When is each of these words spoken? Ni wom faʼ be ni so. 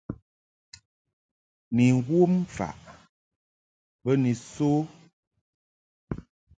Ni 1.75 1.87
wom 2.07 2.33
faʼ 2.55 2.79
be 4.03 4.11
ni 4.21 4.33
so. 4.53 4.69